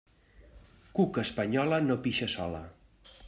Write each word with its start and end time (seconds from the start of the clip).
Cuca 0.99 1.25
espanyola 1.27 1.81
no 1.91 1.99
pixa 2.07 2.31
sola. 2.37 2.63